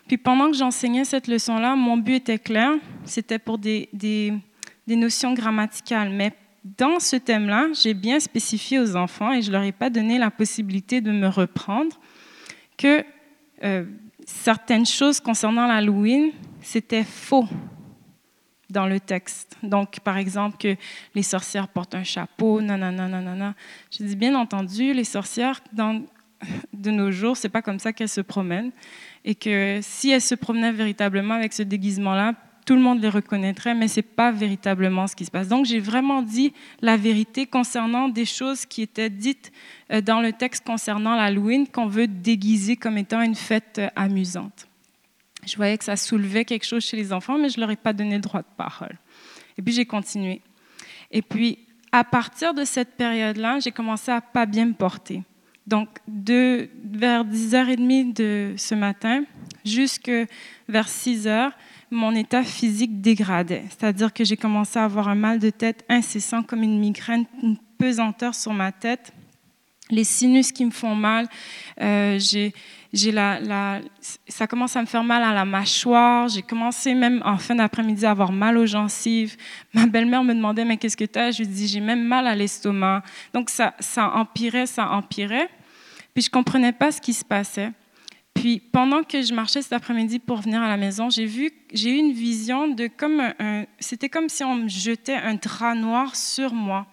[0.08, 2.74] Puis pendant que j'enseignais cette leçon-là, mon but était clair,
[3.06, 4.32] c'était pour des, des,
[4.88, 6.12] notions grammaticales.
[6.12, 6.32] Mais
[6.78, 10.18] dans ce thème-là, j'ai bien spécifié aux enfants, et je ne leur ai pas donné
[10.20, 12.00] la possibilité de me reprendre,
[12.78, 13.04] que
[13.64, 13.86] euh,
[14.26, 16.32] certaines choses concernant l'Halloween,
[16.62, 17.48] c'était faux
[18.70, 19.58] dans le texte.
[19.64, 20.76] Donc, par exemple, que
[21.16, 23.56] les sorcières portent un chapeau, nanana, nanana.
[23.92, 25.62] Je dis bien entendu, les sorcières,
[26.74, 28.72] de nos jours, c'est pas comme ça qu'elles se promènent
[29.26, 33.74] et que si elles se promenaient véritablement avec ce déguisement-là, tout le monde les reconnaîtrait,
[33.74, 35.48] mais ce n'est pas véritablement ce qui se passe.
[35.48, 39.52] Donc, j'ai vraiment dit la vérité concernant des choses qui étaient dites
[39.92, 44.68] euh, dans le texte concernant l'Halloween, qu'on veut déguiser comme étant une fête euh, amusante.
[45.46, 47.76] Je voyais que ça soulevait quelque chose chez les enfants, mais je ne leur ai
[47.76, 48.98] pas donné le droit de parole.
[49.58, 50.42] Et puis, j'ai continué.
[51.12, 51.60] Et puis,
[51.92, 55.24] à partir de cette période-là, j'ai commencé à pas bien me porter.
[55.68, 59.24] Donc, de, vers 10h30 de ce matin
[59.66, 60.26] jusqu'à
[60.68, 61.52] vers 6h,
[61.92, 63.64] mon état physique dégradait.
[63.70, 67.58] C'est-à-dire que j'ai commencé à avoir un mal de tête incessant comme une migraine, une
[67.78, 69.14] pesanteur sur ma tête,
[69.90, 71.28] les sinus qui me font mal.
[71.82, 72.54] Euh, j'ai,
[72.96, 76.30] ça commence à me faire mal à la mâchoire.
[76.30, 79.36] J'ai commencé même en fin d'après-midi à avoir mal aux gencives.
[79.74, 82.26] Ma belle-mère me demandait mais qu'est-ce que tu as Je lui dis j'ai même mal
[82.26, 83.04] à l'estomac.
[83.34, 83.74] Donc ça,
[84.14, 85.50] empirait, ça empirait.
[86.14, 87.72] Puis je comprenais pas ce qui se passait.
[88.34, 91.92] Puis pendant que je marchais cet après-midi pour venir à la maison, j'ai vu, j'ai
[91.92, 93.22] eu une vision de comme
[93.80, 96.88] c'était comme si on me jetait un drap noir sur moi.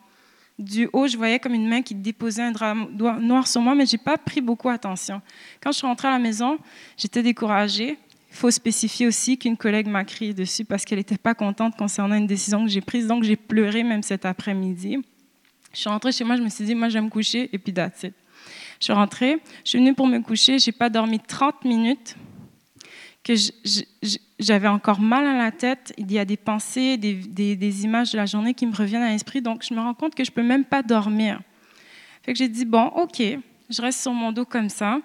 [0.58, 2.74] Du haut, je voyais comme une main qui déposait un drap
[3.20, 5.20] noir sur moi, mais je n'ai pas pris beaucoup attention.
[5.60, 6.58] Quand je suis rentrée à la maison,
[6.96, 7.98] j'étais découragée.
[8.30, 12.14] Il faut spécifier aussi qu'une collègue m'a crié dessus parce qu'elle n'était pas contente concernant
[12.14, 13.06] une décision que j'ai prise.
[13.06, 14.98] Donc, j'ai pleuré même cet après-midi.
[15.72, 17.58] Je suis rentrée chez moi, je me suis dit, moi, je vais me coucher, et
[17.58, 18.14] puis that's it.
[18.78, 22.16] Je suis rentrée, je suis venue pour me coucher, je n'ai pas dormi 30 minutes,
[23.22, 23.34] que
[24.38, 25.92] j'avais encore mal à la tête.
[25.96, 29.40] Il y a des pensées, des, images de la journée qui me reviennent à l'esprit,
[29.40, 31.40] donc je me rends compte que je ne peux même pas dormir.
[32.22, 33.22] Fait que j'ai dit, bon, OK,
[33.70, 35.00] je reste sur mon dos comme ça.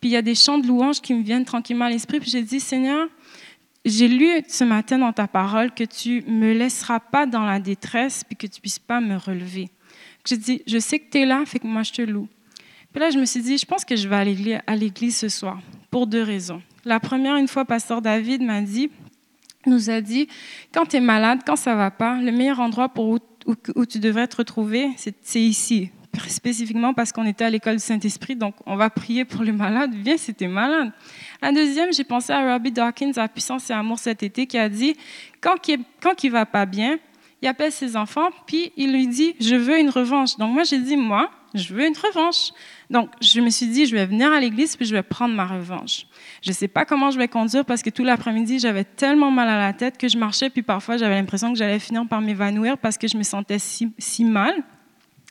[0.00, 2.20] Puis il y a des chants de louanges qui me viennent tranquillement à l'esprit.
[2.20, 3.08] Puis j'ai dit, Seigneur,
[3.84, 8.24] j'ai lu ce matin dans ta parole que tu me laisseras pas dans la détresse,
[8.24, 9.70] puis que tu puisses pas me relever.
[10.24, 12.28] J'ai dit, je sais que tu es là, fait que moi je te loue.
[12.92, 15.28] Puis là, je me suis dit, je pense que je vais aller à l'église ce
[15.28, 15.60] soir,
[15.90, 16.62] pour deux raisons.
[16.84, 18.90] La première, une fois, Pasteur David m'a dit,
[19.66, 20.28] nous a dit,
[20.72, 23.18] quand tu es malade, quand ça va pas, le meilleur endroit pour
[23.76, 25.90] où, tu devrais te retrouver, c'est ici,
[26.28, 29.94] spécifiquement parce qu'on était à l'école du Saint-Esprit, donc on va prier pour les malades.
[29.94, 30.92] Viens c'était malade.
[31.40, 34.68] La deuxième, j'ai pensé à Robbie Dawkins à Puissance et Amour cet été qui a
[34.68, 34.94] dit
[35.40, 36.98] quand il, quand va pas bien,
[37.40, 40.36] il appelle ses enfants, puis il lui dit Je veux une revanche.
[40.36, 42.50] Donc moi, j'ai dit Moi, je veux une revanche.
[42.88, 45.46] Donc je me suis dit Je vais venir à l'église, puis je vais prendre ma
[45.46, 46.06] revanche.
[46.42, 49.48] Je ne sais pas comment je vais conduire parce que tout l'après-midi, j'avais tellement mal
[49.48, 52.76] à la tête que je marchais, puis parfois j'avais l'impression que j'allais finir par m'évanouir
[52.78, 54.54] parce que je me sentais si, si mal.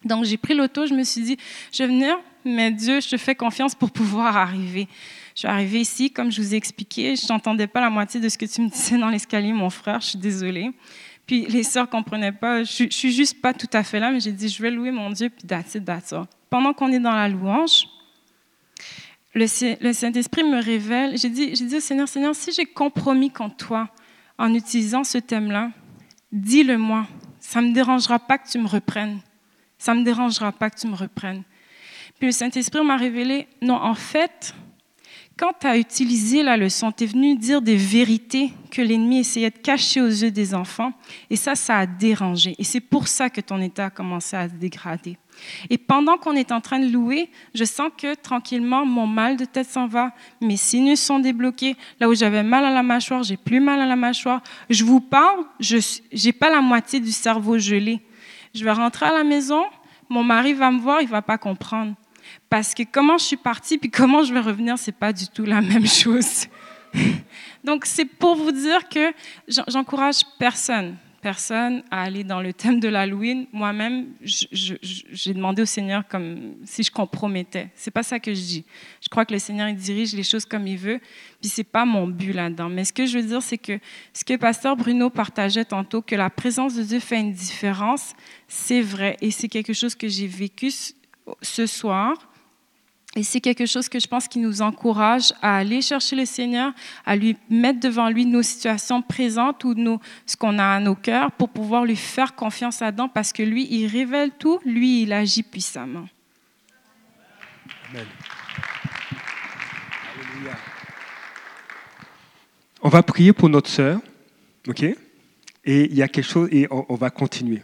[0.05, 1.37] Donc j'ai pris l'auto, je me suis dit,
[1.73, 4.87] je vais venir, mais Dieu, je te fais confiance pour pouvoir arriver.
[5.35, 8.29] Je suis arrivée ici, comme je vous ai expliqué, je n'entendais pas la moitié de
[8.29, 10.71] ce que tu me disais dans l'escalier, mon frère, je suis désolée.
[11.27, 14.11] Puis les sœurs ne comprenaient pas, je, ne suis juste pas tout à fait là,
[14.11, 15.83] mais j'ai dit, je vais louer mon Dieu, puis that's it.
[16.49, 17.87] Pendant qu'on est dans la louange,
[19.33, 19.47] le,
[19.93, 23.89] Saint-Esprit me révèle, j'ai dit, dit au Seigneur, Seigneur, si j'ai compromis contre toi
[24.37, 25.71] en utilisant ce thème-là,
[26.31, 27.07] dis-le-moi.
[27.39, 29.19] Ça ne me dérangera pas que tu me reprennes.
[29.77, 31.43] Ça ne me dérangera pas que tu me reprennes.
[32.19, 34.53] Puis le Saint-Esprit m'a révélé, non, en fait,
[35.37, 39.49] quand tu as utilisé la leçon, tu es venu dire des vérités que l'ennemi essayait
[39.49, 40.93] de cacher aux yeux des enfants,
[41.29, 42.55] et ça, ça a dérangé.
[42.59, 45.17] Et c'est pour ça que ton état a commencé à se dégrader.
[45.69, 49.45] Et pendant qu'on est en train de louer, je sens que tranquillement, mon mal de
[49.45, 51.75] tête s'en va, mes sinus sont débloqués.
[51.99, 54.41] Là où j'avais mal à la mâchoire, j'ai plus mal à la mâchoire.
[54.69, 55.77] Je vous parle, je
[56.23, 57.99] n'ai pas la moitié du cerveau gelé.
[58.53, 59.63] Je vais rentrer à la maison,
[60.09, 61.95] mon mari va me voir, il va pas comprendre.
[62.49, 65.45] Parce que comment je suis partie, puis comment je vais revenir, c'est pas du tout
[65.45, 66.47] la même chose.
[67.63, 69.13] Donc, c'est pour vous dire que
[69.67, 73.45] j'encourage personne, personne à aller dans le thème de l'Halloween.
[73.53, 77.69] Moi-même, j'ai demandé au Seigneur comme si je compromettais.
[77.75, 78.65] C'est pas ça que je dis.
[79.01, 80.99] Je crois que le Seigneur il dirige les choses comme il veut,
[81.39, 82.69] puis c'est pas mon but là-dedans.
[82.69, 83.79] Mais ce que je veux dire, c'est que
[84.13, 88.13] ce que Pasteur Bruno partageait tantôt, que la présence de Dieu fait une différence,
[88.47, 90.71] c'est vrai, et c'est quelque chose que j'ai vécu
[91.41, 92.15] ce soir.
[93.15, 96.71] Et c'est quelque chose que je pense qui nous encourage à aller chercher le Seigneur,
[97.05, 99.75] à lui mettre devant lui nos situations présentes ou
[100.25, 103.67] ce qu'on a à nos cœurs pour pouvoir lui faire confiance là-dedans parce que lui,
[103.69, 106.07] il révèle tout, lui, il agit puissamment.
[107.89, 108.05] Amen.
[112.81, 113.99] On va prier pour notre sœur,
[114.67, 114.83] ok?
[114.83, 114.95] Et
[115.65, 117.61] il y a quelque chose, et on, va continuer.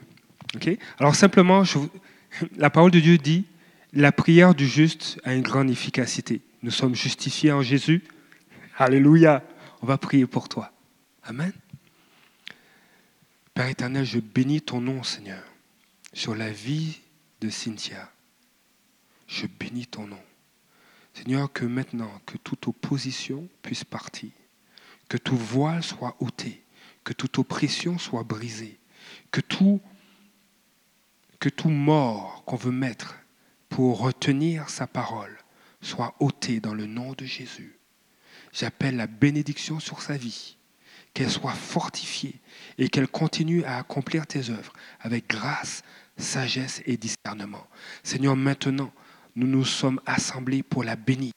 [0.56, 0.78] ok?
[1.00, 1.80] Alors simplement, je,
[2.56, 3.46] la parole de Dieu dit
[3.94, 6.42] la prière du juste a une grande efficacité.
[6.62, 8.04] Nous sommes justifiés en Jésus.
[8.78, 9.44] Alléluia.
[9.82, 10.72] On va prier pour toi.
[11.24, 11.52] Amen.
[13.54, 15.44] Père éternel, je bénis ton nom, Seigneur,
[16.14, 17.00] sur la vie
[17.42, 18.12] de Cynthia.
[19.28, 20.22] Je bénis ton nom.
[21.14, 24.30] Seigneur, que maintenant, que toute opposition puisse partir,
[25.10, 26.64] que tout voile soit ôté,
[27.04, 28.78] que toute oppression soit brisée,
[29.32, 29.82] que tout,
[31.40, 33.18] que tout mort qu'on veut mettre
[33.70, 35.38] pour retenir sa parole
[35.82, 37.78] soit ôté dans le nom de Jésus.
[38.52, 40.58] J'appelle la bénédiction sur sa vie,
[41.14, 42.42] qu'elle soit fortifiée
[42.78, 45.84] et qu'elle continue à accomplir tes œuvres avec grâce,
[46.18, 47.68] sagesse et discernement.
[48.04, 48.92] Seigneur, maintenant,
[49.36, 51.34] nous nous sommes assemblés pour la bénir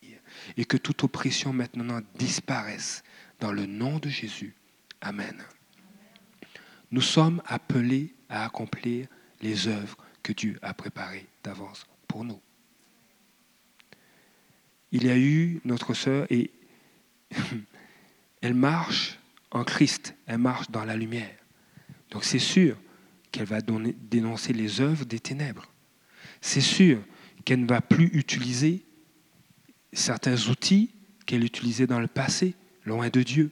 [0.56, 3.02] et que toute oppression maintenant disparaisse
[3.40, 4.54] dans le nom de Jésus.
[5.00, 5.36] Amen.
[6.90, 9.06] Nous sommes appelés à accomplir
[9.40, 12.40] les œuvres que Dieu a préparées d'avance pour nous.
[14.92, 16.50] Il y a eu notre sœur et
[18.40, 19.18] elle marche
[19.50, 21.36] en Christ, elle marche dans la lumière.
[22.10, 22.76] Donc c'est sûr
[23.30, 25.70] qu'elle va dénoncer les œuvres des ténèbres.
[26.40, 26.98] C'est sûr
[27.44, 28.84] qu'elle ne va plus utiliser
[29.92, 30.90] certains outils
[31.26, 33.50] qu'elle utilisait dans le passé, loin de Dieu.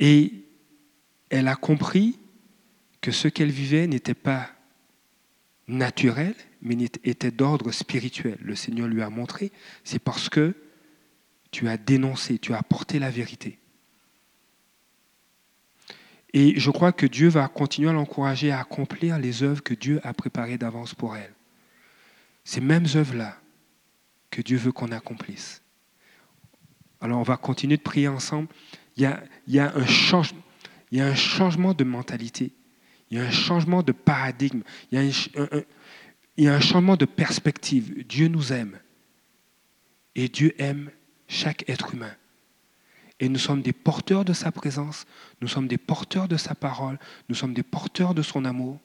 [0.00, 0.32] Et
[1.28, 2.18] elle a compris
[3.00, 4.50] que ce qu'elle vivait n'était pas
[5.68, 8.38] naturel, mais était d'ordre spirituel.
[8.42, 9.52] Le Seigneur lui a montré,
[9.84, 10.54] c'est parce que
[11.50, 13.58] tu as dénoncé, tu as apporté la vérité.
[16.32, 20.00] Et je crois que Dieu va continuer à l'encourager à accomplir les œuvres que Dieu
[20.04, 21.32] a préparées d'avance pour elle.
[22.44, 23.36] Ces mêmes œuvres-là
[24.30, 25.62] que Dieu veut qu'on accomplisse.
[27.00, 28.48] Alors on va continuer de prier ensemble.
[28.96, 29.86] Il y a, il y a un,
[31.14, 32.52] changement, de mentalité.
[33.10, 34.62] Il y a un changement de paradigme.
[34.92, 35.12] Il
[36.36, 38.04] y a un, changement de perspective.
[38.06, 38.78] Dieu nous aime.
[40.14, 40.90] Et Dieu aime
[41.28, 42.14] chaque être humain.
[43.18, 45.06] Et nous sommes des porteurs de sa présence,
[45.42, 46.98] nous sommes des porteurs de sa parole,
[47.28, 48.80] nous sommes des porteurs de son amour.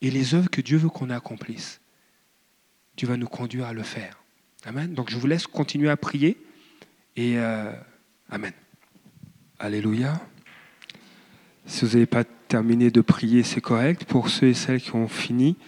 [0.00, 1.80] Et les œuvres que Dieu veut qu'on accomplisse,
[2.96, 4.22] Dieu va nous conduire à le faire.
[4.64, 4.94] Amen.
[4.94, 6.38] Donc je vous laisse continuer à prier.
[7.16, 7.72] Et euh,
[8.30, 8.52] Amen.
[9.58, 10.20] Alléluia.
[11.68, 14.04] Si vous n'avez pas terminé de prier, c'est correct.
[14.04, 15.58] Pour ceux et celles qui ont fini,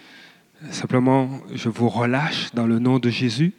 [0.71, 3.53] simplement, je vous relâche dans le nom de Jésus.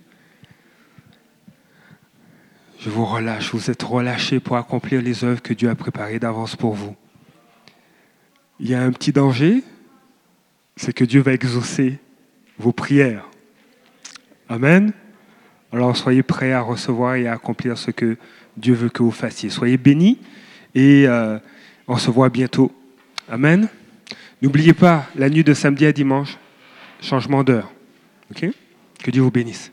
[2.81, 3.55] Je vous relâche.
[3.55, 6.97] Vous êtes relâchés pour accomplir les œuvres que Dieu a préparées d'avance pour vous.
[8.59, 9.63] Il y a un petit danger,
[10.75, 12.01] c'est que Dieu va exaucer
[12.59, 13.29] vos prières.
[14.49, 14.93] Amen.
[15.73, 18.17] Alors soyez prêts à recevoir et à accomplir ce que
[18.57, 19.49] Dieu veut que vous fassiez.
[19.49, 20.19] Soyez bénis
[20.75, 21.39] et euh,
[21.89, 22.73] on se voit bientôt.
[23.29, 23.69] Amen.
[24.41, 26.37] N'oubliez pas, la nuit de samedi à dimanche,
[27.01, 27.71] changement d'heure.
[28.35, 29.73] Que Dieu vous bénisse.